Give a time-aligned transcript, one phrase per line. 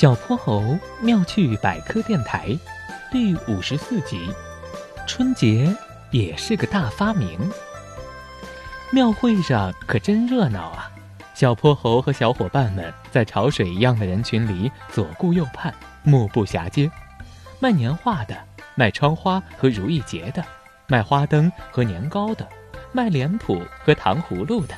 [0.00, 2.56] 小泼猴妙趣百科电台
[3.10, 4.30] 第五十四集：
[5.08, 5.74] 春节
[6.12, 7.36] 也是个大发明。
[8.92, 10.88] 庙会上可真热闹啊！
[11.34, 15.74] 小泼猴和小伙伴们在潮水一样的人群里左顾右盼，
[16.04, 16.88] 目不暇接。
[17.58, 18.36] 卖年画的，
[18.76, 20.44] 卖窗花和如意结的，
[20.86, 22.46] 卖花灯和年糕的，
[22.92, 24.76] 卖脸谱和糖葫芦的，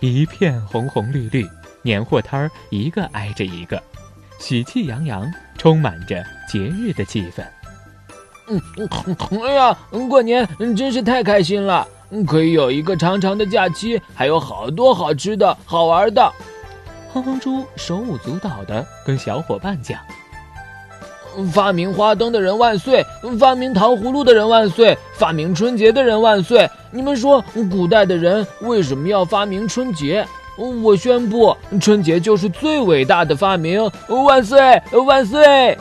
[0.00, 1.46] 一片红红绿绿，
[1.82, 3.82] 年货摊儿一个挨着一个。
[4.42, 7.44] 喜气洋洋，充满着节日的气氛。
[8.48, 8.60] 嗯，
[9.44, 9.78] 哎呀，
[10.08, 10.46] 过年
[10.76, 11.86] 真是太开心了，
[12.26, 16.32] 可以有一个长长的假期，还有好多好吃的好玩的。
[17.14, 20.00] 哼哼猪手舞足蹈的跟小伙伴讲
[21.52, 23.06] ：“发明花灯的人万岁！
[23.38, 24.98] 发明糖葫芦的人万岁！
[25.14, 26.68] 发明春节的人万岁！
[26.90, 33.90] 你们说，古代的人为什么要发明春节？”我宣布，春节就是最伟大的发明！
[34.08, 35.76] 万岁，万岁！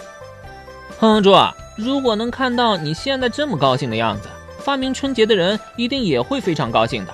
[0.97, 1.35] 哼哼猪，
[1.75, 7.13] 如果能看到你现在这么高兴的样子，发明春节的人一定也会非常高兴的。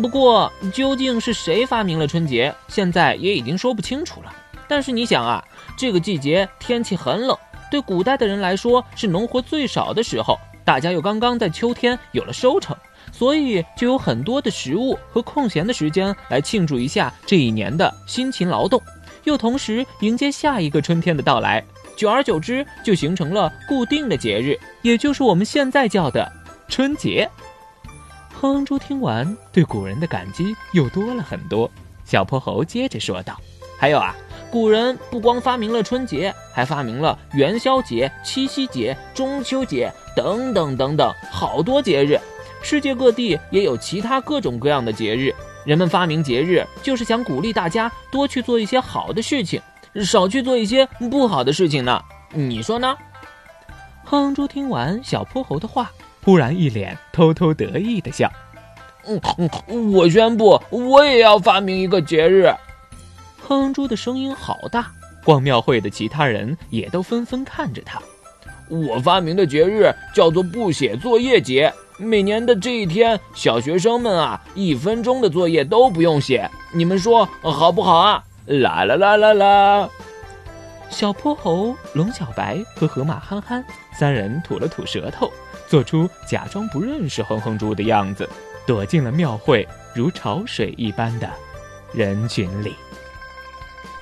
[0.00, 4.32] 不过，究竟是谁发明了春节，现在也已经说不清楚了。
[4.66, 5.44] 但是你想啊，
[5.76, 7.36] 这个季节天气很冷，
[7.70, 12.76] 对古代的人来说是农活最少的时候，大家又刚刚在秋天有了收成。
[13.12, 18.82] 所以就有很多的食物和空闲的时间来庆祝一下这一年的辛勤劳动，
[19.24, 21.62] 又同时迎接下一个春天的到来。
[21.96, 26.32] 久而久之，就形成了固定的节日，也就是我们现在叫的
[26.66, 27.30] 春节。
[28.32, 31.70] 哼哼猪听完，对古人的感激又多了很多。
[32.04, 33.40] 小泼猴接着说道
[33.78, 34.16] ：“还有啊，
[34.54, 42.16] 古人不光发明了春节，还发明了元宵节、七夕节、中秋节等等等等，好多节日。”
[42.62, 49.60] 世界各地也有其他各种各样的节日，人们发明节日就是想鼓励大家多去做一些好的事情，
[50.04, 52.00] 少去做一些不好的事情呢。
[52.32, 52.96] 你说呢？
[54.04, 55.90] 哼猪听完小泼猴的话，
[56.22, 58.30] 忽然一脸偷偷得意的笑。
[59.08, 59.20] 嗯
[59.66, 62.54] 嗯，我宣布，我也要发明一个节日。
[63.46, 64.90] 哼猪的声音好大，
[65.24, 68.00] 逛庙会的其他人也都纷纷看着他。
[68.68, 71.72] 我发明的节日叫做不写作业节。
[71.96, 78.24] 每年的这一天，小学生们啊，一分钟的作业都不用写，你们说好不好啊？
[78.46, 79.88] 啦啦啦啦啦！
[80.90, 83.64] 小泼猴、龙小白和河马憨憨
[83.96, 85.30] 三人吐了吐舌头，
[85.68, 88.28] 做出假装不认识哼哼猪的样子，
[88.66, 91.30] 躲进了庙会如潮水一般的
[91.92, 92.74] 人群里。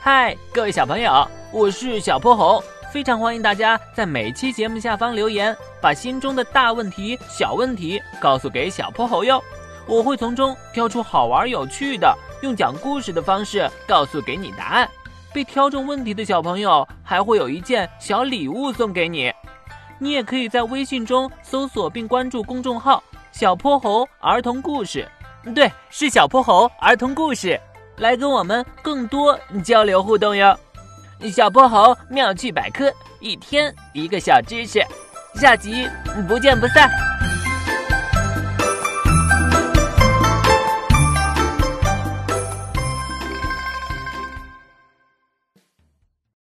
[0.04, 2.60] 嗨，各位小朋友，我是小泼猴。
[2.92, 9.40] 非常欢迎大家在每期节目下方留言，把心中的大问题、小问题告诉给小泼猴哟，
[9.86, 14.90] 我会从中挑出好玩有趣的，用讲故事的方式告诉给你答案。
[15.32, 19.32] 被挑中问题的小朋友还会有一件小礼物送给你。
[20.00, 25.08] 你也可以在微信中搜索并关注公众号“小泼猴儿童故事”，
[25.54, 27.56] 对，是小泼猴儿童故事，
[27.98, 30.58] 来跟我们更多交流互动哟。
[31.32, 34.84] 小泼猴妙趣百科，一天一个小知识，
[35.34, 35.88] 下集
[36.26, 37.11] 不见不散。